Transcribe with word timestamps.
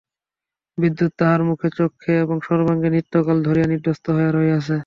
বিদ্যুৎ 0.77 1.11
তাহার 1.19 1.41
মুখে 1.49 1.69
চক্ষে 1.77 2.13
এবং 2.23 2.37
সর্বাঙ্গে 2.47 2.89
নিত্যকাল 2.95 3.37
ধরিয়া 3.47 3.67
নিস্তব্ধ 3.67 4.05
হইয়া 4.09 4.31
রহিয়াছে। 4.31 4.75